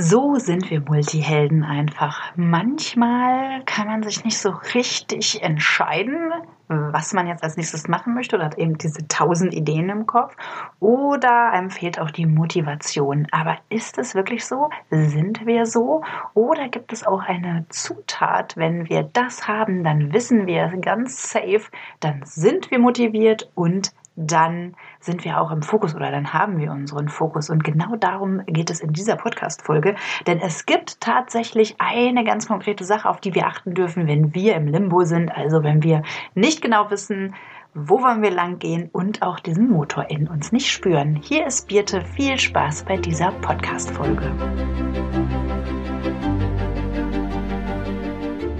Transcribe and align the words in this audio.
So 0.00 0.36
sind 0.36 0.70
wir 0.70 0.80
Multihelden 0.80 1.64
einfach. 1.64 2.30
Manchmal 2.36 3.64
kann 3.64 3.88
man 3.88 4.04
sich 4.04 4.24
nicht 4.24 4.38
so 4.38 4.50
richtig 4.72 5.42
entscheiden, 5.42 6.30
was 6.68 7.12
man 7.14 7.26
jetzt 7.26 7.42
als 7.42 7.56
nächstes 7.56 7.88
machen 7.88 8.14
möchte 8.14 8.36
oder 8.36 8.44
hat 8.44 8.58
eben 8.58 8.78
diese 8.78 9.08
tausend 9.08 9.52
Ideen 9.52 9.88
im 9.88 10.06
Kopf 10.06 10.36
oder 10.78 11.50
einem 11.50 11.70
fehlt 11.70 11.98
auch 11.98 12.12
die 12.12 12.26
Motivation. 12.26 13.26
Aber 13.32 13.56
ist 13.70 13.98
es 13.98 14.14
wirklich 14.14 14.46
so? 14.46 14.70
Sind 14.88 15.46
wir 15.46 15.66
so? 15.66 16.02
Oder 16.32 16.68
gibt 16.68 16.92
es 16.92 17.04
auch 17.04 17.22
eine 17.22 17.66
Zutat? 17.68 18.56
Wenn 18.56 18.88
wir 18.88 19.02
das 19.02 19.48
haben, 19.48 19.82
dann 19.82 20.12
wissen 20.12 20.46
wir 20.46 20.68
ganz 20.80 21.28
safe, 21.28 21.72
dann 21.98 22.20
sind 22.22 22.70
wir 22.70 22.78
motiviert 22.78 23.50
und 23.56 23.90
dann 24.18 24.74
sind 24.98 25.24
wir 25.24 25.40
auch 25.40 25.52
im 25.52 25.62
Fokus 25.62 25.94
oder 25.94 26.10
dann 26.10 26.32
haben 26.32 26.58
wir 26.58 26.72
unseren 26.72 27.08
Fokus. 27.08 27.50
Und 27.50 27.62
genau 27.62 27.94
darum 27.96 28.44
geht 28.46 28.68
es 28.68 28.80
in 28.80 28.92
dieser 28.92 29.16
Podcast-Folge. 29.16 29.94
Denn 30.26 30.40
es 30.40 30.66
gibt 30.66 31.00
tatsächlich 31.00 31.76
eine 31.78 32.24
ganz 32.24 32.48
konkrete 32.48 32.84
Sache, 32.84 33.08
auf 33.08 33.20
die 33.20 33.34
wir 33.34 33.46
achten 33.46 33.74
dürfen, 33.74 34.08
wenn 34.08 34.34
wir 34.34 34.56
im 34.56 34.66
Limbo 34.66 35.04
sind. 35.04 35.30
Also 35.30 35.62
wenn 35.62 35.84
wir 35.84 36.02
nicht 36.34 36.60
genau 36.60 36.90
wissen, 36.90 37.34
wo 37.74 38.02
wollen 38.02 38.22
wir 38.22 38.32
lang 38.32 38.58
gehen 38.58 38.88
und 38.92 39.22
auch 39.22 39.38
diesen 39.38 39.70
Motor 39.70 40.10
in 40.10 40.26
uns 40.26 40.50
nicht 40.50 40.68
spüren. 40.68 41.20
Hier 41.22 41.46
ist 41.46 41.68
Birte. 41.68 42.04
Viel 42.04 42.38
Spaß 42.38 42.84
bei 42.84 42.96
dieser 42.96 43.30
Podcast-Folge. 43.30 44.32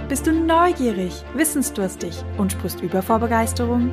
Bist 0.09 0.27
du 0.27 0.33
neugierig, 0.33 1.25
wissensdurstig 1.35 2.23
und 2.37 2.53
sprichst 2.53 2.81
über 2.81 3.03
vor 3.03 3.19
Begeisterung? 3.19 3.93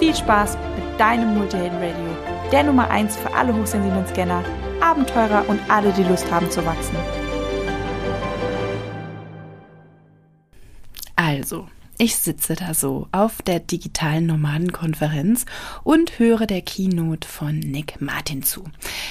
Viel 0.00 0.16
Spaß 0.16 0.56
mit 0.76 0.98
deinem 0.98 1.34
Multihelden 1.34 1.76
Radio, 1.76 2.50
der 2.50 2.62
Nummer 2.62 2.88
1 2.88 3.18
für 3.18 3.34
alle 3.34 3.54
hochsensiblen 3.54 4.06
Scanner, 4.06 4.42
Abenteurer 4.80 5.44
und 5.46 5.60
alle, 5.68 5.92
die 5.92 6.04
Lust 6.04 6.32
haben 6.32 6.50
zu 6.50 6.64
wachsen. 6.64 6.96
Ich 12.00 12.16
sitze 12.16 12.54
da 12.54 12.72
so 12.72 13.08
auf 13.12 13.42
der 13.42 13.60
digitalen 13.60 14.24
Nomadenkonferenz 14.24 15.44
und 15.84 16.18
höre 16.18 16.46
der 16.46 16.62
Keynote 16.62 17.28
von 17.28 17.58
Nick 17.58 18.00
Martin 18.00 18.42
zu. 18.42 18.64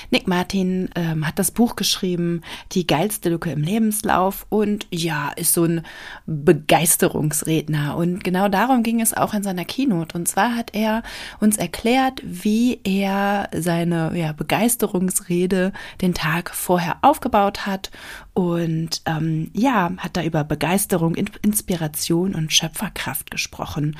Nick 0.10 0.28
Martin 0.28 0.90
ähm, 0.96 1.28
hat 1.28 1.38
das 1.38 1.52
Buch 1.52 1.76
geschrieben, 1.76 2.42
Die 2.72 2.88
geilste 2.88 3.30
Lücke 3.30 3.52
im 3.52 3.62
Lebenslauf 3.62 4.48
und 4.50 4.88
ja, 4.90 5.30
ist 5.36 5.54
so 5.54 5.66
ein 5.66 5.86
Begeisterungsredner. 6.26 7.96
Und 7.96 8.24
genau 8.24 8.50
darum 8.50 8.82
ging 8.82 9.02
es 9.02 9.14
auch 9.14 9.36
in 9.36 9.44
seiner 9.44 9.66
Keynote. 9.66 10.18
Und 10.18 10.28
zwar 10.28 10.56
hat 10.56 10.74
er 10.74 11.04
uns 11.40 11.58
erklärt, 11.58 12.24
wie 12.26 12.82
er 12.84 13.50
seine 13.54 14.18
ja, 14.18 14.32
Begeisterungsrede 14.32 15.74
den 16.02 16.16
Tag 16.16 16.50
vorher 16.50 16.98
aufgebaut 17.04 17.68
hat 17.68 17.92
und 18.40 19.02
ähm, 19.06 19.52
ja, 19.54 19.92
hat 19.98 20.16
da 20.16 20.24
über 20.24 20.46
Begeisterung, 20.46 21.16
Inspiration 21.16 22.36
und 22.36 22.54
Schöpferkraft 22.54 23.32
gesprochen. 23.32 23.98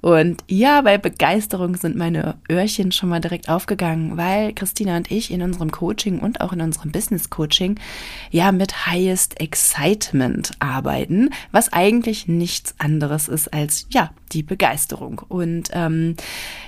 Und 0.00 0.42
ja, 0.48 0.80
bei 0.80 0.96
Begeisterung 0.96 1.76
sind 1.76 1.94
meine 1.94 2.36
Öhrchen 2.50 2.90
schon 2.92 3.10
mal 3.10 3.20
direkt 3.20 3.50
aufgegangen, 3.50 4.16
weil 4.16 4.54
Christina 4.54 4.96
und 4.96 5.10
ich 5.10 5.30
in 5.30 5.42
unserem 5.42 5.70
Coaching 5.70 6.20
und 6.20 6.40
auch 6.40 6.54
in 6.54 6.62
unserem 6.62 6.90
Business 6.90 7.28
Coaching 7.28 7.78
ja 8.30 8.50
mit 8.50 8.86
Highest 8.86 9.38
Excitement 9.38 10.52
arbeiten, 10.58 11.28
was 11.50 11.70
eigentlich 11.70 12.26
nichts 12.26 12.74
anderes 12.78 13.28
ist 13.28 13.52
als 13.52 13.88
ja 13.90 14.08
die 14.32 14.42
Begeisterung. 14.42 15.20
Und 15.28 15.68
ähm, 15.74 16.16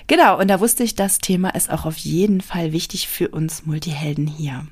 genau, 0.09 0.39
und 0.39 0.49
da 0.49 0.61
wusste 0.61 0.85
ich, 0.85 0.95
das 0.95 1.17
Thema 1.21 1.55
ist 1.55 1.71
auch 1.71 1.87
auf 1.87 1.97
jeden 1.97 2.43
Fall 2.43 2.73
wichtig 2.73 3.09
für 3.09 3.31
uns 3.31 3.65
Multihelden 3.65 4.27
hier. 4.27 4.67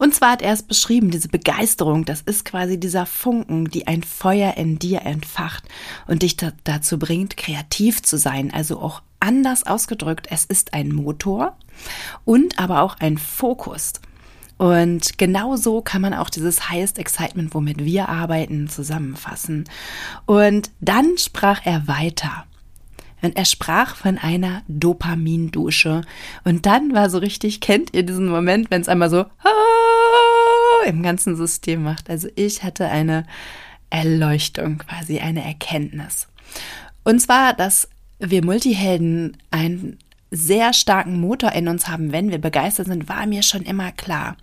Und 0.00 0.14
zwar 0.14 0.30
hat 0.30 0.40
er 0.40 0.54
es 0.54 0.62
beschrieben, 0.62 1.10
diese 1.10 1.28
Begeisterung, 1.28 2.06
das 2.06 2.22
ist 2.22 2.46
quasi 2.46 2.80
dieser 2.80 3.04
Funken, 3.04 3.66
die 3.66 3.86
ein 3.86 4.02
Feuer 4.02 4.56
in 4.56 4.78
dir 4.78 5.02
entfacht 5.02 5.64
und 6.06 6.22
dich 6.22 6.38
da, 6.38 6.52
dazu 6.64 6.98
bringt, 6.98 7.36
kreativ 7.36 8.02
zu 8.02 8.16
sein. 8.16 8.50
Also 8.50 8.80
auch 8.80 9.02
anders 9.20 9.66
ausgedrückt, 9.66 10.28
es 10.30 10.46
ist 10.46 10.72
ein 10.72 10.88
Motor 10.88 11.54
und 12.24 12.58
aber 12.58 12.80
auch 12.80 12.96
ein 12.98 13.18
Fokus. 13.18 13.92
Und 14.56 15.18
genau 15.18 15.56
so 15.56 15.82
kann 15.82 16.00
man 16.00 16.14
auch 16.14 16.30
dieses 16.30 16.70
Highest 16.70 16.98
Excitement, 16.98 17.52
womit 17.52 17.84
wir 17.84 18.08
arbeiten, 18.08 18.70
zusammenfassen. 18.70 19.64
Und 20.24 20.70
dann 20.80 21.18
sprach 21.18 21.60
er 21.66 21.88
weiter. 21.88 22.46
Und 23.20 23.36
er 23.36 23.44
sprach 23.44 23.96
von 23.96 24.16
einer 24.16 24.62
Dopamindusche. 24.66 26.02
Und 26.44 26.64
dann 26.64 26.94
war 26.94 27.10
so 27.10 27.18
richtig, 27.18 27.60
kennt 27.60 27.92
ihr 27.92 28.02
diesen 28.02 28.28
Moment, 28.28 28.70
wenn 28.70 28.80
es 28.80 28.88
einmal 28.88 29.10
so 29.10 29.26
im 30.86 31.02
ganzen 31.02 31.36
System 31.36 31.82
macht. 31.82 32.10
Also 32.10 32.28
ich 32.36 32.62
hatte 32.62 32.88
eine 32.88 33.24
Erleuchtung, 33.90 34.78
quasi 34.78 35.18
eine 35.18 35.44
Erkenntnis. 35.44 36.28
Und 37.04 37.20
zwar, 37.20 37.54
dass 37.54 37.88
wir 38.18 38.44
Multihelden 38.44 39.36
einen 39.50 39.98
sehr 40.30 40.72
starken 40.72 41.20
Motor 41.20 41.52
in 41.52 41.68
uns 41.68 41.88
haben, 41.88 42.12
wenn 42.12 42.30
wir 42.30 42.38
begeistert 42.38 42.86
sind, 42.86 43.08
war 43.08 43.26
mir 43.26 43.42
schon 43.42 43.62
immer 43.62 43.90
klar. 43.92 44.36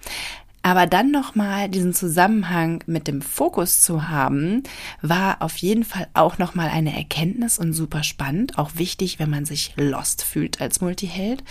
Aber 0.64 0.86
dann 0.86 1.12
nochmal 1.12 1.70
diesen 1.70 1.94
Zusammenhang 1.94 2.84
mit 2.88 3.08
dem 3.08 3.22
Fokus 3.22 3.81
zu 3.81 4.09
haben, 4.09 4.64
war 5.02 5.42
auf 5.42 5.56
jeden 5.58 5.86
Fall 5.86 6.08
auch 6.14 6.40
nochmal 6.40 6.68
eine 6.68 6.94
Erkenntnis 6.94 7.58
und 7.58 7.72
super 7.72 8.04
spannend. 8.04 8.58
Auch 8.58 8.72
wichtig, 8.75 9.18
wenn 9.18 9.30
man 9.30 9.46
sich 9.46 9.74
lost 9.78 10.24
fühlt 10.24 10.59
als 10.59 10.81
Multiheld. 10.81 11.42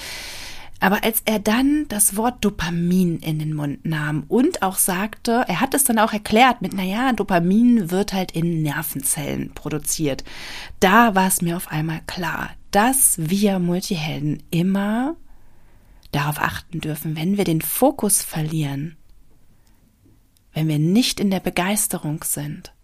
Aber 0.79 1.05
als 1.05 1.23
er 1.25 1.39
dann 1.39 1.87
das 1.89 2.17
Wort 2.17 2.45
Dopamin 2.45 3.19
in 3.21 3.39
den 3.39 3.55
Mund 3.55 3.85
nahm 3.87 4.25
und 4.29 4.63
auch 4.63 4.77
sagte, 4.77 5.45
er 5.49 5.61
hat 5.61 5.75
es 5.75 5.85
dann 5.85 5.99
auch 5.99 6.13
erklärt 6.13 6.61
mit, 6.61 6.75
naja, 6.75 7.13
Dopamin 7.13 7.91
wird 7.91 8.13
halt 8.13 8.33
in 8.33 8.63
Nervenzellen 8.63 9.53
produziert. 9.55 10.23
Da 10.81 11.15
war 11.15 11.29
es 11.29 11.41
mir 11.41 11.57
auf 11.57 11.69
einmal 11.69 12.03
klar, 12.07 12.51
dass 12.73 13.15
wir 13.19 13.59
Multihelden 13.59 14.43
immer 14.51 15.17
darauf 16.13 16.39
achten 16.39 16.81
dürfen, 16.81 17.17
wenn 17.17 17.39
wir 17.39 17.45
den 17.45 17.63
Fokus 17.63 18.23
verlieren, 18.23 18.97
wenn 20.53 20.69
wir 20.69 20.79
nicht 20.79 21.21
in 21.21 21.31
der 21.31 21.41
Begeisterung 21.41 22.23
sind. 22.23 22.76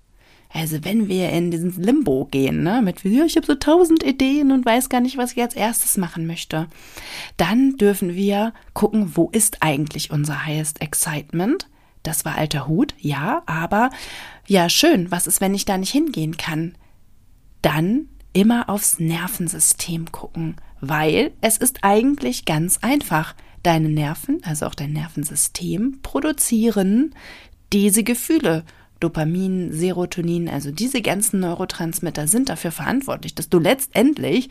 Also 0.52 0.84
wenn 0.84 1.08
wir 1.08 1.30
in 1.30 1.50
diesen 1.50 1.72
Limbo 1.82 2.26
gehen, 2.26 2.62
ne, 2.62 2.82
mit 2.82 3.02
ja, 3.04 3.24
ich 3.24 3.36
habe 3.36 3.46
so 3.46 3.54
tausend 3.54 4.02
Ideen 4.02 4.52
und 4.52 4.66
weiß 4.66 4.90
gar 4.90 5.00
nicht, 5.00 5.16
was 5.16 5.32
ich 5.32 5.40
als 5.40 5.54
erstes 5.54 5.96
machen 5.96 6.26
möchte, 6.26 6.68
dann 7.38 7.76
dürfen 7.78 8.14
wir 8.14 8.52
gucken, 8.74 9.12
wo 9.16 9.30
ist 9.32 9.62
eigentlich 9.62 10.10
unser 10.10 10.44
highest 10.44 10.82
excitement? 10.82 11.68
Das 12.02 12.24
war 12.24 12.36
alter 12.36 12.66
Hut, 12.66 12.94
ja, 12.98 13.42
aber 13.46 13.90
ja, 14.46 14.68
schön, 14.68 15.10
was 15.10 15.26
ist, 15.26 15.40
wenn 15.40 15.54
ich 15.54 15.64
da 15.64 15.78
nicht 15.78 15.92
hingehen 15.92 16.36
kann? 16.36 16.74
Dann 17.62 18.08
immer 18.32 18.68
aufs 18.68 18.98
Nervensystem 18.98 20.10
gucken, 20.12 20.56
weil 20.80 21.32
es 21.40 21.56
ist 21.56 21.78
eigentlich 21.82 22.44
ganz 22.44 22.78
einfach. 22.82 23.34
Deine 23.62 23.88
Nerven, 23.88 24.40
also 24.42 24.66
auch 24.66 24.74
dein 24.74 24.92
Nervensystem, 24.92 26.00
produzieren 26.02 27.14
diese 27.72 28.02
Gefühle. 28.02 28.64
Dopamin, 29.02 29.72
Serotonin, 29.72 30.48
also 30.48 30.70
diese 30.70 31.02
ganzen 31.02 31.40
Neurotransmitter 31.40 32.28
sind 32.28 32.48
dafür 32.48 32.70
verantwortlich, 32.70 33.34
dass 33.34 33.48
du 33.48 33.58
letztendlich 33.58 34.50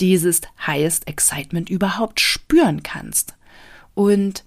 dieses 0.00 0.42
Highest 0.66 1.08
Excitement 1.08 1.68
überhaupt 1.68 2.20
spüren 2.20 2.82
kannst. 2.82 3.34
Und 3.94 4.44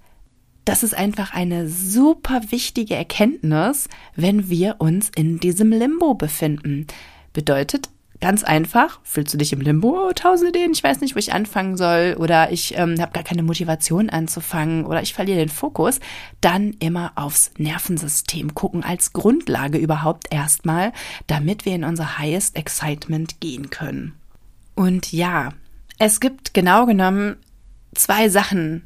das 0.66 0.84
ist 0.84 0.96
einfach 0.96 1.34
eine 1.34 1.68
super 1.68 2.42
wichtige 2.50 2.96
Erkenntnis, 2.96 3.90
wenn 4.16 4.50
wir 4.50 4.76
uns 4.80 5.10
in 5.16 5.40
diesem 5.40 5.72
Limbo 5.72 6.14
befinden. 6.14 6.88
Bedeutet, 7.34 7.90
Ganz 8.22 8.44
einfach, 8.44 9.00
fühlst 9.02 9.34
du 9.34 9.38
dich 9.40 9.52
im 9.52 9.62
Limbo, 9.62 10.12
tausend 10.14 10.50
Ideen, 10.50 10.74
ich 10.74 10.84
weiß 10.84 11.02
nicht, 11.02 11.16
wo 11.16 11.20
ich 11.20 11.34
anfangen 11.34 11.76
soll. 11.76 12.16
Oder 12.20 12.52
ich 12.52 12.78
ähm, 12.78 13.02
habe 13.02 13.14
gar 13.14 13.24
keine 13.24 13.42
Motivation 13.42 14.12
anzufangen. 14.12 14.86
Oder 14.86 15.02
ich 15.02 15.16
verliere 15.16 15.40
den 15.40 15.50
Fokus, 15.50 16.00
dann 16.40 16.76
immer 16.80 17.14
aufs 17.16 17.52
Nervensystem 17.58 18.54
gucken 18.54 18.84
als 18.84 19.14
Grundlage 19.14 19.80
überhaupt 19.80 20.28
erstmal, 20.30 20.94
damit 21.26 21.66
wir 21.66 21.74
in 21.74 21.84
unser 21.84 22.20
Highest 22.20 22.56
Excitement 22.56 23.42
gehen 23.42 23.72
können. 23.72 24.14
Und 24.76 25.12
ja, 25.12 25.54
es 25.98 26.20
gibt 26.20 26.54
genau 26.54 26.86
genommen 26.86 27.38
zwei 27.96 28.30
Sachen 28.30 28.84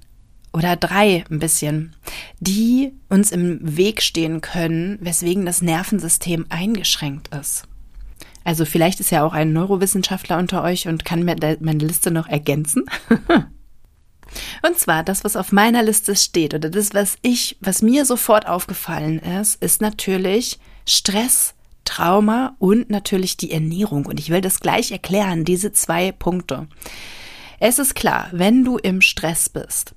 oder 0.54 0.78
drei 0.78 1.26
ein 1.30 1.40
bisschen, 1.40 1.94
die 2.40 2.94
uns 3.10 3.34
im 3.34 3.60
Weg 3.62 4.02
stehen 4.02 4.40
können, 4.40 4.98
weswegen 5.02 5.46
das 5.46 5.62
Nervensystem 5.62 6.46
eingeschränkt 6.48 7.36
ist. 7.36 7.68
Also 8.46 8.64
vielleicht 8.64 9.00
ist 9.00 9.10
ja 9.10 9.26
auch 9.26 9.34
ein 9.34 9.52
Neurowissenschaftler 9.52 10.38
unter 10.38 10.64
euch 10.64 10.88
und 10.88 11.04
kann 11.04 11.24
mir 11.24 11.36
meine 11.60 11.84
Liste 11.84 12.12
noch 12.12 12.28
ergänzen. 12.28 12.86
und 14.62 14.78
zwar 14.78 15.04
das, 15.04 15.24
was 15.24 15.36
auf 15.36 15.52
meiner 15.52 15.82
Liste 15.82 16.16
steht 16.16 16.54
oder 16.54 16.70
das, 16.70 16.94
was 16.94 17.18
ich, 17.24 17.58
was 17.60 17.82
mir 17.82 18.06
sofort 18.06 18.48
aufgefallen 18.48 19.18
ist, 19.18 19.62
ist 19.64 19.82
natürlich 19.82 20.60
Stress, 20.88 21.56
Trauma 21.86 22.56
und 22.60 22.92
natürlich 22.92 23.36
die 23.36 23.52
Ernährung. 23.52 24.06
Und 24.06 24.20
ich 24.20 24.30
will 24.30 24.42
das 24.42 24.60
gleich 24.60 24.92
erklären, 24.92 25.44
diese 25.44 25.72
zwei 25.72 26.12
Punkte. 26.12 26.68
Es 27.60 27.80
ist 27.80 27.96
klar, 27.96 28.28
wenn 28.32 28.64
du 28.64 28.78
im 28.78 29.02
Stress 29.02 29.50
bist, 29.50 29.96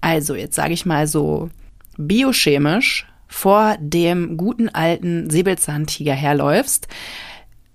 also 0.00 0.34
jetzt 0.34 0.56
sage 0.56 0.74
ich 0.74 0.84
mal 0.84 1.06
so 1.06 1.48
biochemisch 1.96 3.06
vor 3.28 3.76
dem 3.78 4.36
guten 4.36 4.68
alten 4.68 5.30
Säbelzahntiger 5.30 6.14
herläufst, 6.14 6.88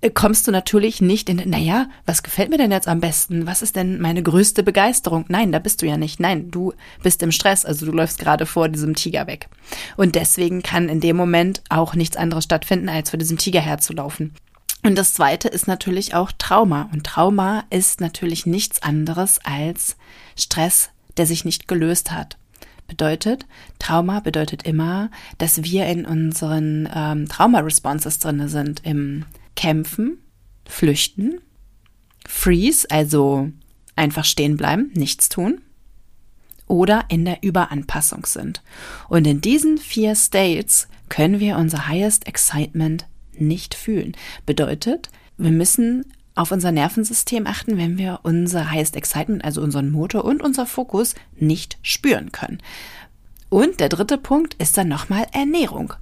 kommst 0.09 0.47
du 0.47 0.51
natürlich 0.51 1.01
nicht 1.01 1.29
in, 1.29 1.41
naja, 1.49 1.87
was 2.05 2.23
gefällt 2.23 2.49
mir 2.49 2.57
denn 2.57 2.71
jetzt 2.71 2.87
am 2.87 2.99
besten? 2.99 3.45
Was 3.45 3.61
ist 3.61 3.75
denn 3.75 4.01
meine 4.01 4.21
größte 4.21 4.63
Begeisterung? 4.63 5.25
Nein, 5.29 5.51
da 5.51 5.59
bist 5.59 5.81
du 5.81 5.85
ja 5.85 5.97
nicht. 5.97 6.19
Nein, 6.19 6.51
du 6.51 6.73
bist 7.01 7.23
im 7.23 7.31
Stress, 7.31 7.65
also 7.65 7.85
du 7.85 7.91
läufst 7.91 8.19
gerade 8.19 8.45
vor 8.45 8.69
diesem 8.69 8.95
Tiger 8.95 9.27
weg. 9.27 9.47
Und 9.95 10.15
deswegen 10.15 10.61
kann 10.61 10.89
in 10.89 10.99
dem 10.99 11.15
Moment 11.15 11.61
auch 11.69 11.95
nichts 11.95 12.17
anderes 12.17 12.43
stattfinden, 12.43 12.89
als 12.89 13.11
vor 13.11 13.19
diesem 13.19 13.37
Tiger 13.37 13.61
herzulaufen. 13.61 14.33
Und 14.83 14.97
das 14.97 15.13
zweite 15.13 15.47
ist 15.47 15.67
natürlich 15.67 16.13
auch 16.13 16.31
Trauma. 16.37 16.89
Und 16.91 17.05
Trauma 17.05 17.63
ist 17.69 18.01
natürlich 18.01 18.45
nichts 18.45 18.81
anderes 18.81 19.39
als 19.45 19.95
Stress, 20.37 20.89
der 21.15 21.25
sich 21.25 21.45
nicht 21.45 21.69
gelöst 21.69 22.11
hat. 22.11 22.37
Bedeutet, 22.87 23.45
Trauma 23.79 24.19
bedeutet 24.19 24.63
immer, 24.63 25.09
dass 25.37 25.63
wir 25.63 25.85
in 25.85 26.05
unseren 26.05 26.89
ähm, 26.93 27.29
Trauma-Responses 27.29 28.19
drinne 28.19 28.49
sind, 28.49 28.81
im 28.83 29.23
Kämpfen, 29.55 30.17
Flüchten, 30.67 31.39
Freeze, 32.27 32.89
also 32.89 33.49
einfach 33.95 34.25
stehen 34.25 34.57
bleiben, 34.57 34.91
nichts 34.95 35.29
tun, 35.29 35.61
oder 36.67 37.05
in 37.09 37.25
der 37.25 37.43
Überanpassung 37.43 38.25
sind. 38.25 38.61
Und 39.09 39.27
in 39.27 39.41
diesen 39.41 39.77
vier 39.77 40.15
States 40.15 40.87
können 41.09 41.39
wir 41.39 41.57
unser 41.57 41.87
Highest 41.87 42.27
Excitement 42.27 43.05
nicht 43.37 43.75
fühlen. 43.75 44.15
Bedeutet, 44.45 45.09
wir 45.37 45.51
müssen 45.51 46.05
auf 46.35 46.51
unser 46.51 46.71
Nervensystem 46.71 47.45
achten, 47.45 47.77
wenn 47.77 47.97
wir 47.97 48.21
unser 48.23 48.71
Highest 48.71 48.95
Excitement, 48.95 49.43
also 49.43 49.61
unseren 49.61 49.91
Motor 49.91 50.25
und 50.25 50.41
unser 50.41 50.65
Fokus 50.65 51.13
nicht 51.37 51.77
spüren 51.83 52.31
können. 52.31 52.59
Und 53.49 53.79
der 53.79 53.89
dritte 53.89 54.17
Punkt 54.17 54.55
ist 54.55 54.77
dann 54.77 54.87
nochmal 54.87 55.27
Ernährung. 55.31 55.93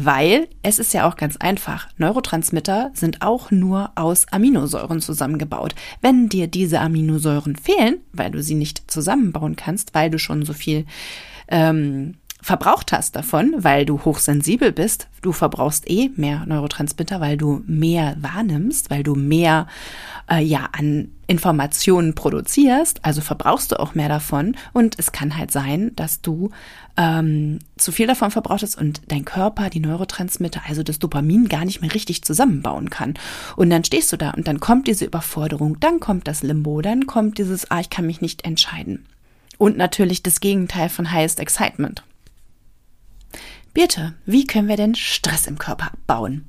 Weil 0.00 0.46
es 0.62 0.78
ist 0.78 0.94
ja 0.94 1.08
auch 1.08 1.16
ganz 1.16 1.36
einfach. 1.38 1.88
Neurotransmitter 1.96 2.92
sind 2.94 3.20
auch 3.20 3.50
nur 3.50 3.90
aus 3.96 4.26
Aminosäuren 4.30 5.00
zusammengebaut. 5.00 5.74
Wenn 6.00 6.28
dir 6.28 6.46
diese 6.46 6.78
Aminosäuren 6.78 7.56
fehlen, 7.56 7.96
weil 8.12 8.30
du 8.30 8.40
sie 8.40 8.54
nicht 8.54 8.88
zusammenbauen 8.88 9.56
kannst, 9.56 9.94
weil 9.94 10.08
du 10.08 10.20
schon 10.20 10.44
so 10.44 10.52
viel 10.52 10.86
ähm, 11.48 12.14
verbraucht 12.40 12.92
hast 12.92 13.16
davon, 13.16 13.54
weil 13.58 13.84
du 13.84 14.04
hochsensibel 14.04 14.72
bist. 14.72 15.08
Du 15.22 15.32
verbrauchst 15.32 15.90
eh 15.90 16.10
mehr 16.16 16.46
Neurotransmitter, 16.46 17.20
weil 17.20 17.36
du 17.36 17.62
mehr 17.66 18.16
wahrnimmst, 18.20 18.90
weil 18.90 19.02
du 19.02 19.14
mehr 19.14 19.66
äh, 20.30 20.42
ja 20.42 20.68
an 20.72 21.10
Informationen 21.26 22.14
produzierst, 22.14 23.04
also 23.04 23.20
verbrauchst 23.20 23.72
du 23.72 23.80
auch 23.80 23.94
mehr 23.94 24.08
davon. 24.08 24.56
Und 24.72 24.98
es 24.98 25.12
kann 25.12 25.36
halt 25.36 25.50
sein, 25.50 25.92
dass 25.96 26.22
du 26.22 26.50
ähm, 26.96 27.58
zu 27.76 27.92
viel 27.92 28.06
davon 28.06 28.30
verbraucht 28.30 28.62
hast 28.62 28.78
und 28.78 29.02
dein 29.08 29.24
Körper 29.24 29.68
die 29.68 29.80
Neurotransmitter, 29.80 30.62
also 30.66 30.82
das 30.82 30.98
Dopamin, 30.98 31.48
gar 31.48 31.64
nicht 31.64 31.82
mehr 31.82 31.92
richtig 31.92 32.24
zusammenbauen 32.24 32.88
kann. 32.88 33.14
Und 33.56 33.68
dann 33.68 33.84
stehst 33.84 34.12
du 34.12 34.16
da 34.16 34.30
und 34.30 34.48
dann 34.48 34.60
kommt 34.60 34.86
diese 34.86 35.04
Überforderung, 35.04 35.78
dann 35.80 36.00
kommt 36.00 36.26
das 36.28 36.42
Limbo, 36.42 36.80
dann 36.80 37.06
kommt 37.06 37.38
dieses, 37.38 37.70
ah, 37.70 37.80
ich 37.80 37.90
kann 37.90 38.06
mich 38.06 38.20
nicht 38.20 38.44
entscheiden. 38.44 39.04
Und 39.58 39.76
natürlich 39.76 40.22
das 40.22 40.40
Gegenteil 40.40 40.88
von 40.88 41.12
Highest 41.12 41.40
Excitement. 41.40 42.04
Birte, 43.74 44.14
wie 44.26 44.46
können 44.46 44.68
wir 44.68 44.76
denn 44.76 44.94
Stress 44.94 45.46
im 45.46 45.58
Körper 45.58 45.92
abbauen? 45.92 46.46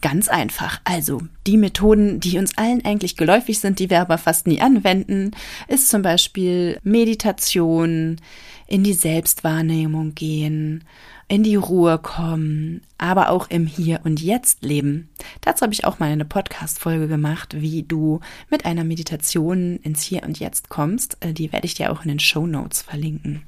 Ganz 0.00 0.28
einfach. 0.28 0.80
Also, 0.84 1.22
die 1.46 1.56
Methoden, 1.56 2.20
die 2.20 2.36
uns 2.36 2.58
allen 2.58 2.84
eigentlich 2.84 3.16
geläufig 3.16 3.60
sind, 3.60 3.78
die 3.78 3.88
wir 3.88 4.00
aber 4.00 4.18
fast 4.18 4.46
nie 4.46 4.60
anwenden, 4.60 5.30
ist 5.68 5.88
zum 5.88 6.02
Beispiel 6.02 6.78
Meditation, 6.82 8.20
in 8.66 8.82
die 8.82 8.92
Selbstwahrnehmung 8.92 10.14
gehen, 10.14 10.84
in 11.28 11.42
die 11.42 11.56
Ruhe 11.56 11.98
kommen, 11.98 12.82
aber 12.98 13.30
auch 13.30 13.48
im 13.50 13.66
Hier 13.66 14.00
und 14.04 14.20
Jetzt 14.20 14.62
leben. 14.62 15.08
Dazu 15.40 15.62
habe 15.62 15.72
ich 15.72 15.84
auch 15.84 15.98
mal 15.98 16.10
eine 16.10 16.24
Podcast-Folge 16.24 17.08
gemacht, 17.08 17.60
wie 17.60 17.82
du 17.82 18.20
mit 18.50 18.66
einer 18.66 18.84
Meditation 18.84 19.76
ins 19.82 20.02
Hier 20.02 20.22
und 20.22 20.38
Jetzt 20.38 20.68
kommst. 20.68 21.16
Äh, 21.20 21.32
die 21.32 21.52
werde 21.52 21.66
ich 21.66 21.74
dir 21.74 21.92
auch 21.92 22.02
in 22.02 22.08
den 22.08 22.20
Show 22.20 22.46
Notes 22.46 22.82
verlinken. 22.82 23.42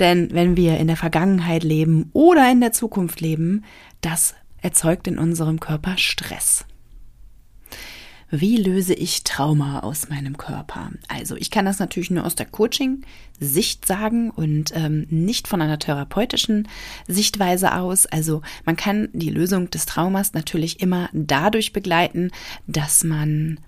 Denn 0.00 0.30
wenn 0.32 0.56
wir 0.56 0.78
in 0.78 0.86
der 0.86 0.96
Vergangenheit 0.96 1.62
leben 1.62 2.10
oder 2.12 2.50
in 2.50 2.60
der 2.60 2.72
Zukunft 2.72 3.20
leben, 3.20 3.64
das 4.00 4.34
erzeugt 4.62 5.06
in 5.06 5.18
unserem 5.18 5.60
Körper 5.60 5.96
Stress. 5.98 6.64
Wie 8.32 8.56
löse 8.56 8.94
ich 8.94 9.24
Trauma 9.24 9.80
aus 9.80 10.08
meinem 10.08 10.36
Körper? 10.36 10.92
Also 11.08 11.34
ich 11.34 11.50
kann 11.50 11.64
das 11.64 11.80
natürlich 11.80 12.12
nur 12.12 12.24
aus 12.24 12.36
der 12.36 12.46
Coaching-Sicht 12.46 13.84
sagen 13.84 14.30
und 14.30 14.72
ähm, 14.74 15.06
nicht 15.10 15.48
von 15.48 15.60
einer 15.60 15.80
therapeutischen 15.80 16.68
Sichtweise 17.08 17.74
aus. 17.74 18.06
Also 18.06 18.42
man 18.64 18.76
kann 18.76 19.08
die 19.12 19.30
Lösung 19.30 19.68
des 19.70 19.84
Traumas 19.84 20.32
natürlich 20.32 20.80
immer 20.80 21.10
dadurch 21.12 21.72
begleiten, 21.72 22.30
dass 22.68 23.02
man 23.02 23.58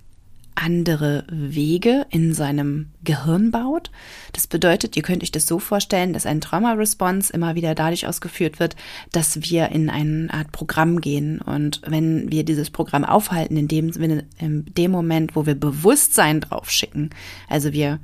andere 0.55 1.25
Wege 1.31 2.07
in 2.11 2.35
seinem 2.35 2.91
Gehirn 3.05 3.51
baut. 3.51 3.91
Das 4.33 4.47
bedeutet, 4.47 4.97
ihr 4.97 5.03
könnt 5.03 5.23
euch 5.23 5.33
das 5.33 5.47
so 5.47 5.59
vorstellen, 5.59 6.13
dass 6.13 6.27
ein 6.27 6.41
Trauma-Response 6.41 7.33
immer 7.33 7.55
wieder 7.55 7.75
dadurch 7.75 8.07
ausgeführt 8.07 8.61
wird, 8.61 8.77
dass 9.13 9.43
wir 9.43 9.71
in 9.71 9.91
eine 9.91 10.33
Art 10.33 10.53
Programm 10.53 11.01
gehen. 11.01 11.41
Und 11.41 11.81
wenn 11.87 12.31
wir 12.31 12.45
dieses 12.45 12.71
Programm 12.71 13.05
aufhalten, 13.05 13.57
in 13.57 13.69
dem, 13.69 13.91
in 14.39 14.65
dem 14.67 14.91
Moment, 14.91 15.37
wo 15.37 15.47
wir 15.47 15.55
Bewusstsein 15.55 16.41
draufschicken, 16.41 17.11
also 17.49 17.73
wir 17.73 18.01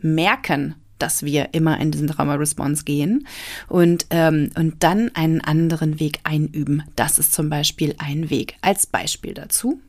merken, 0.00 0.74
dass 0.98 1.22
wir 1.22 1.50
immer 1.52 1.80
in 1.80 1.90
diesen 1.90 2.08
Trauma-Response 2.08 2.84
gehen 2.84 3.26
und, 3.68 4.06
ähm, 4.10 4.50
und 4.56 4.82
dann 4.82 5.14
einen 5.14 5.40
anderen 5.40 6.00
Weg 6.00 6.20
einüben. 6.24 6.82
Das 6.96 7.18
ist 7.18 7.32
zum 7.32 7.48
Beispiel 7.48 7.94
ein 7.98 8.30
Weg. 8.30 8.56
Als 8.60 8.86
Beispiel 8.86 9.34
dazu 9.34 9.80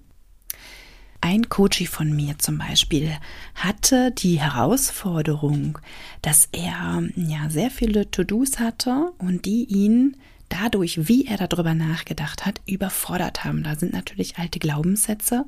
ein 1.22 1.50
Coachie 1.50 1.88
von 1.88 2.16
mir 2.16 2.40
zum 2.40 2.58
Beispiel 2.58 3.12
hatte 3.56 4.12
die 4.12 4.40
Herausforderung, 4.40 5.80
dass 6.22 6.48
er 6.52 7.04
ja 7.16 7.50
sehr 7.50 7.72
viele 7.72 8.10
To-Dos 8.10 8.60
hatte 8.60 9.12
und 9.18 9.46
die 9.46 9.66
ihn 9.66 10.16
dadurch, 10.48 11.08
wie 11.08 11.28
er 11.28 11.38
darüber 11.38 11.74
nachgedacht 11.74 12.46
hat, 12.46 12.62
überfordert 12.66 13.44
haben. 13.44 13.64
Da 13.64 13.76
sind 13.76 13.94
natürlich 13.94 14.38
alte 14.38 14.60
Glaubenssätze, 14.60 15.46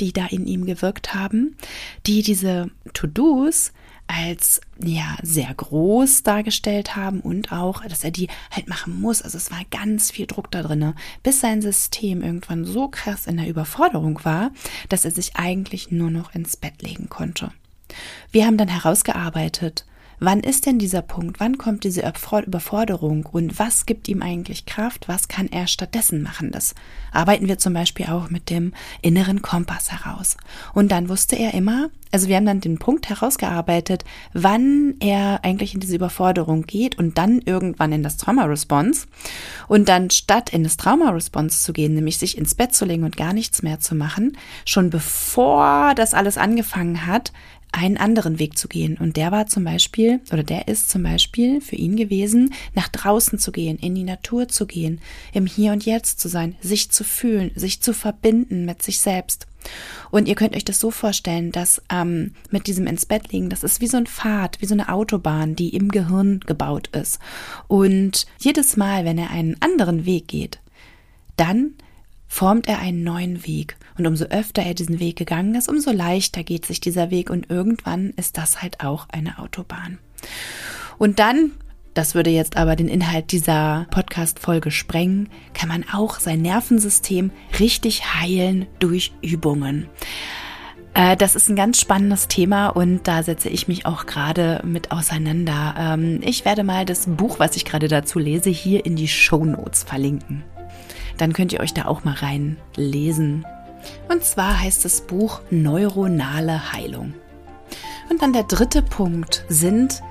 die 0.00 0.12
da 0.12 0.26
in 0.26 0.46
ihm 0.46 0.64
gewirkt 0.64 1.14
haben, 1.14 1.56
die 2.06 2.22
diese 2.22 2.70
To-Dos 2.92 3.72
als 4.06 4.60
ja 4.78 5.16
sehr 5.22 5.52
groß 5.52 6.22
dargestellt 6.22 6.96
haben 6.96 7.20
und 7.20 7.52
auch, 7.52 7.82
dass 7.84 8.04
er 8.04 8.10
die 8.10 8.28
halt 8.50 8.68
machen 8.68 9.00
muss. 9.00 9.22
Also 9.22 9.38
es 9.38 9.50
war 9.50 9.62
ganz 9.70 10.10
viel 10.10 10.26
Druck 10.26 10.50
da 10.50 10.62
drinne, 10.62 10.94
bis 11.22 11.40
sein 11.40 11.62
System 11.62 12.22
irgendwann 12.22 12.64
so 12.64 12.88
krass 12.88 13.26
in 13.26 13.36
der 13.36 13.48
Überforderung 13.48 14.24
war, 14.24 14.50
dass 14.88 15.04
er 15.04 15.10
sich 15.10 15.36
eigentlich 15.36 15.90
nur 15.90 16.10
noch 16.10 16.34
ins 16.34 16.56
Bett 16.56 16.82
legen 16.82 17.08
konnte. 17.08 17.52
Wir 18.30 18.46
haben 18.46 18.58
dann 18.58 18.68
herausgearbeitet, 18.68 19.86
Wann 20.24 20.40
ist 20.40 20.64
denn 20.64 20.78
dieser 20.78 21.02
Punkt? 21.02 21.38
Wann 21.38 21.58
kommt 21.58 21.84
diese 21.84 22.00
Überforderung? 22.00 23.26
Und 23.30 23.58
was 23.58 23.84
gibt 23.84 24.08
ihm 24.08 24.22
eigentlich 24.22 24.64
Kraft? 24.64 25.06
Was 25.06 25.28
kann 25.28 25.48
er 25.48 25.66
stattdessen 25.66 26.22
machen? 26.22 26.50
Das 26.50 26.74
arbeiten 27.12 27.46
wir 27.46 27.58
zum 27.58 27.74
Beispiel 27.74 28.06
auch 28.06 28.30
mit 28.30 28.48
dem 28.48 28.72
inneren 29.02 29.42
Kompass 29.42 29.92
heraus. 29.92 30.38
Und 30.72 30.90
dann 30.92 31.10
wusste 31.10 31.36
er 31.36 31.52
immer, 31.52 31.90
also 32.10 32.28
wir 32.28 32.36
haben 32.36 32.46
dann 32.46 32.60
den 32.60 32.78
Punkt 32.78 33.10
herausgearbeitet, 33.10 34.04
wann 34.32 34.94
er 35.00 35.40
eigentlich 35.42 35.74
in 35.74 35.80
diese 35.80 35.96
Überforderung 35.96 36.62
geht 36.62 36.96
und 36.96 37.18
dann 37.18 37.40
irgendwann 37.40 37.92
in 37.92 38.02
das 38.02 38.16
Trauma-Response. 38.16 39.06
Und 39.68 39.90
dann 39.90 40.08
statt 40.08 40.50
in 40.50 40.62
das 40.62 40.76
Trauma-Response 40.78 41.62
zu 41.62 41.72
gehen, 41.74 41.94
nämlich 41.94 42.18
sich 42.18 42.38
ins 42.38 42.54
Bett 42.54 42.72
zu 42.72 42.86
legen 42.86 43.04
und 43.04 43.16
gar 43.16 43.34
nichts 43.34 43.62
mehr 43.62 43.80
zu 43.80 43.94
machen, 43.94 44.38
schon 44.64 44.88
bevor 44.88 45.94
das 45.96 46.14
alles 46.14 46.38
angefangen 46.38 47.04
hat, 47.06 47.32
einen 47.74 47.96
anderen 47.96 48.38
Weg 48.38 48.56
zu 48.56 48.68
gehen. 48.68 48.96
Und 48.96 49.16
der 49.16 49.32
war 49.32 49.46
zum 49.46 49.64
Beispiel, 49.64 50.20
oder 50.32 50.42
der 50.42 50.68
ist 50.68 50.90
zum 50.90 51.02
Beispiel 51.02 51.60
für 51.60 51.76
ihn 51.76 51.96
gewesen, 51.96 52.54
nach 52.74 52.88
draußen 52.88 53.38
zu 53.38 53.52
gehen, 53.52 53.78
in 53.78 53.94
die 53.94 54.04
Natur 54.04 54.48
zu 54.48 54.66
gehen, 54.66 55.00
im 55.32 55.46
Hier 55.46 55.72
und 55.72 55.84
Jetzt 55.84 56.20
zu 56.20 56.28
sein, 56.28 56.56
sich 56.60 56.90
zu 56.90 57.04
fühlen, 57.04 57.50
sich 57.56 57.80
zu 57.80 57.92
verbinden 57.92 58.64
mit 58.64 58.82
sich 58.82 59.00
selbst. 59.00 59.46
Und 60.10 60.28
ihr 60.28 60.34
könnt 60.34 60.54
euch 60.54 60.64
das 60.64 60.78
so 60.78 60.90
vorstellen, 60.90 61.50
dass 61.50 61.82
ähm, 61.90 62.34
mit 62.50 62.66
diesem 62.66 62.86
ins 62.86 63.06
Bett 63.06 63.32
liegen, 63.32 63.50
das 63.50 63.64
ist 63.64 63.80
wie 63.80 63.86
so 63.86 63.96
ein 63.96 64.06
Pfad, 64.06 64.60
wie 64.60 64.66
so 64.66 64.74
eine 64.74 64.90
Autobahn, 64.90 65.56
die 65.56 65.70
im 65.70 65.90
Gehirn 65.90 66.40
gebaut 66.40 66.88
ist. 66.88 67.18
Und 67.66 68.26
jedes 68.38 68.76
Mal, 68.76 69.04
wenn 69.04 69.18
er 69.18 69.30
einen 69.30 69.56
anderen 69.60 70.04
Weg 70.04 70.28
geht, 70.28 70.60
dann 71.36 71.74
formt 72.26 72.68
er 72.68 72.78
einen 72.78 73.02
neuen 73.02 73.46
Weg. 73.46 73.76
Und 73.96 74.06
umso 74.06 74.24
öfter 74.24 74.62
er 74.62 74.74
diesen 74.74 74.98
Weg 74.98 75.16
gegangen 75.16 75.54
ist, 75.54 75.68
umso 75.68 75.92
leichter 75.92 76.42
geht 76.42 76.66
sich 76.66 76.80
dieser 76.80 77.10
Weg 77.10 77.30
und 77.30 77.50
irgendwann 77.50 78.10
ist 78.10 78.38
das 78.38 78.60
halt 78.60 78.80
auch 78.80 79.08
eine 79.10 79.38
Autobahn. 79.38 79.98
Und 80.98 81.18
dann, 81.18 81.52
das 81.94 82.14
würde 82.14 82.30
jetzt 82.30 82.56
aber 82.56 82.74
den 82.76 82.88
Inhalt 82.88 83.30
dieser 83.30 83.86
Podcast-Folge 83.90 84.70
sprengen, 84.70 85.28
kann 85.52 85.68
man 85.68 85.84
auch 85.92 86.18
sein 86.18 86.42
Nervensystem 86.42 87.30
richtig 87.60 88.14
heilen 88.14 88.66
durch 88.80 89.12
Übungen. 89.22 89.88
Äh, 90.94 91.16
das 91.16 91.36
ist 91.36 91.48
ein 91.48 91.56
ganz 91.56 91.80
spannendes 91.80 92.26
Thema 92.26 92.68
und 92.68 93.06
da 93.06 93.22
setze 93.22 93.48
ich 93.48 93.68
mich 93.68 93.86
auch 93.86 94.06
gerade 94.06 94.60
mit 94.64 94.90
auseinander. 94.90 95.74
Ähm, 95.78 96.20
ich 96.24 96.44
werde 96.44 96.64
mal 96.64 96.84
das 96.84 97.06
Buch, 97.06 97.38
was 97.38 97.54
ich 97.56 97.64
gerade 97.64 97.86
dazu 97.86 98.18
lese, 98.18 98.50
hier 98.50 98.86
in 98.86 98.96
die 98.96 99.08
Show 99.08 99.44
Notes 99.44 99.84
verlinken 99.84 100.44
dann 101.18 101.32
könnt 101.32 101.52
ihr 101.52 101.60
euch 101.60 101.74
da 101.74 101.86
auch 101.86 102.04
mal 102.04 102.14
reinlesen. 102.14 103.46
Und 104.08 104.24
zwar 104.24 104.60
heißt 104.60 104.84
das 104.84 105.02
Buch 105.02 105.40
Neuronale 105.50 106.72
Heilung. 106.72 107.14
Und 108.10 108.22
dann 108.22 108.32
der 108.32 108.44
dritte 108.44 108.82
Punkt 108.82 109.44
sind 109.48 110.02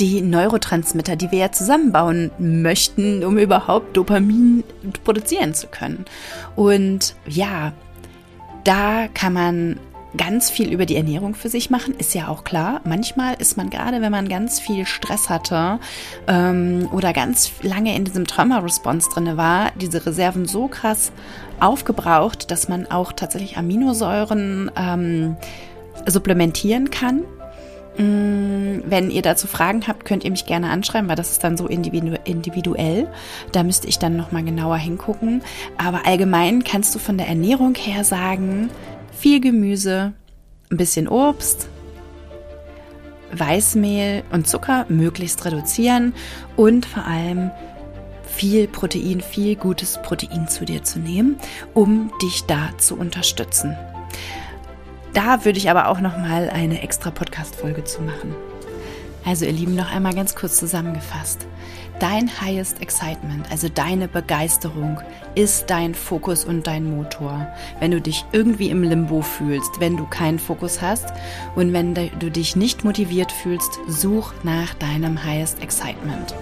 die 0.00 0.22
Neurotransmitter, 0.22 1.16
die 1.16 1.30
wir 1.30 1.38
ja 1.38 1.52
zusammenbauen 1.52 2.30
möchten, 2.38 3.24
um 3.24 3.38
überhaupt 3.38 3.96
Dopamin 3.96 4.64
produzieren 5.04 5.54
zu 5.54 5.66
können. 5.66 6.04
Und 6.56 7.14
ja, 7.26 7.72
da 8.64 9.08
kann 9.12 9.32
man 9.32 9.80
ganz 10.16 10.50
viel 10.50 10.72
über 10.72 10.86
die 10.86 10.96
Ernährung 10.96 11.34
für 11.34 11.48
sich 11.48 11.70
machen, 11.70 11.94
ist 11.96 12.14
ja 12.14 12.28
auch 12.28 12.44
klar. 12.44 12.80
Manchmal 12.84 13.34
ist 13.38 13.56
man 13.56 13.70
gerade, 13.70 14.00
wenn 14.02 14.12
man 14.12 14.28
ganz 14.28 14.60
viel 14.60 14.86
Stress 14.86 15.30
hatte 15.30 15.78
ähm, 16.26 16.88
oder 16.92 17.12
ganz 17.12 17.52
lange 17.62 17.94
in 17.96 18.04
diesem 18.04 18.26
Trauma-Response 18.26 19.08
drin 19.10 19.36
war, 19.36 19.72
diese 19.80 20.04
Reserven 20.04 20.46
so 20.46 20.68
krass 20.68 21.12
aufgebraucht, 21.60 22.50
dass 22.50 22.68
man 22.68 22.90
auch 22.90 23.12
tatsächlich 23.12 23.56
Aminosäuren 23.56 24.70
ähm, 24.76 25.36
supplementieren 26.06 26.90
kann. 26.90 27.22
Mm, 27.98 28.80
wenn 28.86 29.10
ihr 29.10 29.22
dazu 29.22 29.46
Fragen 29.46 29.86
habt, 29.86 30.04
könnt 30.04 30.24
ihr 30.24 30.30
mich 30.30 30.46
gerne 30.46 30.70
anschreiben, 30.70 31.08
weil 31.08 31.16
das 31.16 31.32
ist 31.32 31.44
dann 31.44 31.56
so 31.56 31.66
individu 31.66 32.16
individuell. 32.24 33.06
Da 33.52 33.62
müsste 33.62 33.86
ich 33.86 33.98
dann 33.98 34.16
nochmal 34.16 34.44
genauer 34.44 34.78
hingucken. 34.78 35.42
Aber 35.76 36.06
allgemein 36.06 36.64
kannst 36.64 36.94
du 36.94 36.98
von 36.98 37.18
der 37.18 37.28
Ernährung 37.28 37.74
her 37.74 38.04
sagen, 38.04 38.70
viel 39.22 39.38
Gemüse, 39.38 40.14
ein 40.68 40.76
bisschen 40.76 41.06
Obst, 41.06 41.68
Weißmehl 43.30 44.24
und 44.32 44.48
Zucker 44.48 44.84
möglichst 44.88 45.44
reduzieren 45.44 46.12
und 46.56 46.86
vor 46.86 47.06
allem 47.06 47.52
viel 48.24 48.66
Protein, 48.66 49.20
viel 49.20 49.54
gutes 49.54 50.02
Protein 50.02 50.48
zu 50.48 50.64
dir 50.64 50.82
zu 50.82 50.98
nehmen, 50.98 51.36
um 51.72 52.10
dich 52.20 52.42
da 52.48 52.76
zu 52.78 52.96
unterstützen. 52.96 53.76
Da 55.12 55.44
würde 55.44 55.58
ich 55.58 55.70
aber 55.70 55.86
auch 55.86 56.00
noch 56.00 56.18
mal 56.18 56.50
eine 56.50 56.82
extra 56.82 57.12
Podcast 57.12 57.54
Folge 57.54 57.84
zu 57.84 58.02
machen. 58.02 58.34
Also 59.24 59.44
ihr 59.44 59.52
Lieben, 59.52 59.74
noch 59.74 59.92
einmal 59.92 60.14
ganz 60.14 60.34
kurz 60.34 60.58
zusammengefasst. 60.58 61.46
Dein 62.00 62.28
highest 62.40 62.82
excitement, 62.82 63.48
also 63.50 63.68
deine 63.68 64.08
Begeisterung, 64.08 65.00
ist 65.36 65.70
dein 65.70 65.94
Fokus 65.94 66.44
und 66.44 66.66
dein 66.66 66.96
Motor. 66.96 67.46
Wenn 67.78 67.92
du 67.92 68.00
dich 68.00 68.24
irgendwie 68.32 68.70
im 68.70 68.82
Limbo 68.82 69.22
fühlst, 69.22 69.78
wenn 69.78 69.96
du 69.96 70.06
keinen 70.06 70.40
Fokus 70.40 70.82
hast 70.82 71.12
und 71.54 71.72
wenn 71.72 71.94
du 71.94 72.30
dich 72.30 72.56
nicht 72.56 72.82
motiviert 72.82 73.30
fühlst, 73.30 73.78
such 73.86 74.32
nach 74.42 74.74
deinem 74.74 75.22
highest 75.22 75.62
excitement. 75.62 76.34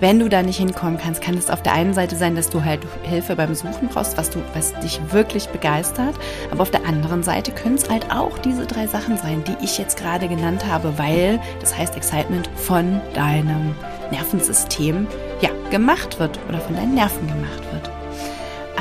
Wenn 0.00 0.20
du 0.20 0.28
da 0.28 0.42
nicht 0.42 0.58
hinkommen 0.58 0.96
kannst, 0.96 1.20
kann 1.20 1.36
es 1.36 1.50
auf 1.50 1.62
der 1.62 1.72
einen 1.72 1.92
Seite 1.92 2.14
sein, 2.14 2.36
dass 2.36 2.50
du 2.50 2.64
halt 2.64 2.80
Hilfe 3.02 3.34
beim 3.34 3.54
Suchen 3.56 3.88
brauchst, 3.88 4.16
was 4.16 4.30
du, 4.30 4.40
was 4.54 4.72
dich 4.78 5.00
wirklich 5.10 5.48
begeistert. 5.48 6.14
Aber 6.52 6.62
auf 6.62 6.70
der 6.70 6.86
anderen 6.86 7.24
Seite 7.24 7.50
können 7.50 7.74
es 7.74 7.90
halt 7.90 8.08
auch 8.12 8.38
diese 8.38 8.64
drei 8.64 8.86
Sachen 8.86 9.16
sein, 9.16 9.42
die 9.44 9.56
ich 9.64 9.76
jetzt 9.76 9.98
gerade 9.98 10.28
genannt 10.28 10.64
habe, 10.64 10.96
weil 10.98 11.40
das 11.60 11.76
heißt 11.76 11.96
Excitement 11.96 12.48
von 12.54 13.00
deinem 13.14 13.74
Nervensystem 14.12 15.08
ja 15.40 15.50
gemacht 15.70 16.20
wird 16.20 16.38
oder 16.48 16.60
von 16.60 16.76
deinen 16.76 16.94
Nerven 16.94 17.26
gemacht 17.26 17.62
wird. 17.72 17.90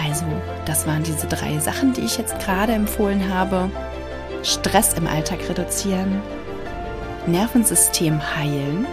Also, 0.07 0.25
das 0.65 0.85
waren 0.85 1.01
diese 1.01 1.25
drei 1.25 1.57
Sachen, 1.57 1.93
die 1.93 2.01
ich 2.01 2.19
jetzt 2.19 2.39
gerade 2.39 2.73
empfohlen 2.73 3.33
habe. 3.33 3.71
Stress 4.43 4.93
im 4.93 5.07
Alltag 5.07 5.39
reduzieren, 5.49 6.21
Nervensystem 7.25 8.21
heilen 8.35 8.85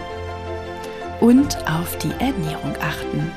und 1.21 1.57
auf 1.69 1.97
die 1.97 2.11
Ernährung 2.19 2.75
achten. 2.81 3.31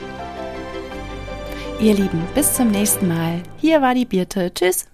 Ihr 1.80 1.94
Lieben, 1.94 2.22
bis 2.34 2.54
zum 2.54 2.70
nächsten 2.70 3.06
Mal. 3.06 3.42
Hier 3.56 3.80
war 3.80 3.94
die 3.94 4.04
Birte. 4.04 4.52
Tschüss. 4.52 4.88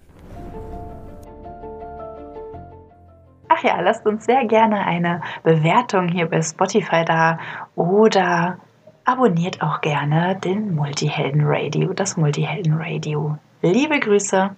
Ach 3.47 3.63
ja, 3.63 3.79
lasst 3.81 4.05
uns 4.05 4.25
sehr 4.25 4.45
gerne 4.45 4.85
eine 4.85 5.21
Bewertung 5.43 6.09
hier 6.09 6.27
bei 6.27 6.41
Spotify 6.41 7.05
da 7.05 7.39
oder 7.75 8.57
abonniert 9.05 9.61
auch 9.61 9.81
gerne 9.81 10.35
den 10.43 10.75
Multihelden 10.75 11.41
Radio, 11.45 11.93
das 11.93 12.17
Multihelden 12.17 12.73
Radio. 12.73 13.37
Liebe 13.61 13.99
Grüße. 13.99 14.55